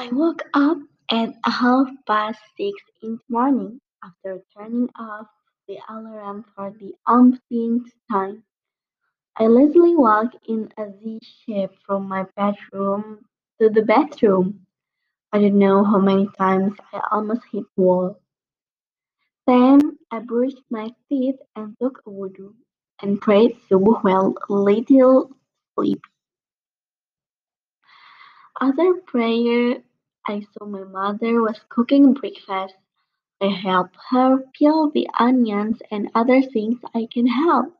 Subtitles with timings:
[0.00, 0.78] I woke up
[1.10, 5.26] at half past six in the morning after turning off
[5.68, 8.42] the alarm for the umpteenth time.
[9.36, 13.26] I lazily walked in a Z shape from my bedroom
[13.60, 14.64] to the bathroom.
[15.34, 18.18] I don't know how many times I almost hit wall.
[19.46, 22.54] Then I brushed my teeth and took a wudu
[23.02, 25.30] and prayed subuh while a little
[25.74, 26.00] sleepy.
[28.62, 29.82] Other prayer,
[30.26, 32.74] I saw my mother was cooking breakfast.
[33.40, 37.74] I helped her peel the onions and other things I can help.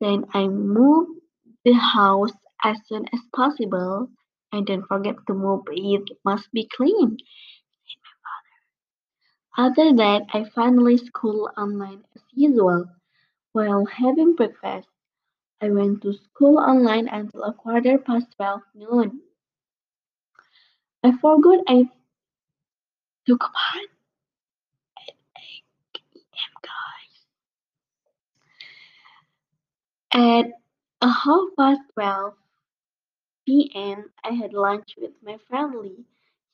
[0.00, 1.20] Then I moved
[1.64, 2.32] the house
[2.64, 4.10] as soon as possible.
[4.52, 7.18] And don't forget to move it must be clean.
[9.56, 12.86] After that, I finally school online as usual.
[13.52, 14.88] While having breakfast,
[15.60, 19.22] I went to school online until a quarter past twelve noon.
[21.04, 21.88] I forgot I
[23.26, 23.88] took part
[24.96, 25.14] at
[26.62, 27.26] guys.
[30.12, 30.52] At
[31.00, 32.34] a half past twelve
[33.46, 36.04] PM, I had lunch with my family.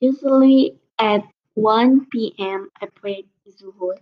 [0.01, 3.99] Usually at one PM, I prayed Zuhur.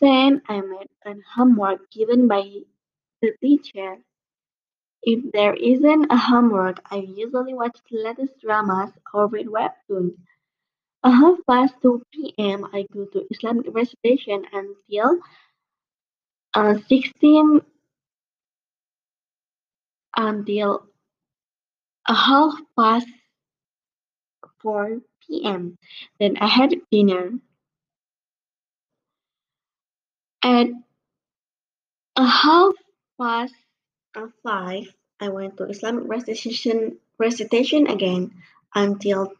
[0.00, 2.64] Then I made an homework given by
[3.22, 4.04] the teacher.
[5.06, 10.16] If there isn't a homework, I usually watch the latest dramas or read webtoons.
[11.04, 15.18] At half past two PM, I go to Islamic recitation until
[16.54, 17.60] uh, sixteen
[20.16, 20.86] until
[22.08, 23.08] a half past
[24.62, 25.76] four PM.
[26.18, 27.32] Then I had dinner.
[30.42, 30.68] At
[32.16, 32.72] a uh, half
[33.20, 33.54] past
[34.16, 38.32] uh, five, I went to Islamic recitation recitation again
[38.74, 39.32] until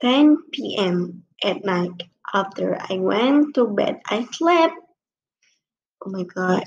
[0.00, 2.04] ten PM at night.
[2.34, 4.76] After I went to bed, I slept.
[6.04, 6.64] Oh my god.